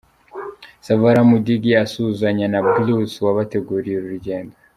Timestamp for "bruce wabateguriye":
2.67-3.95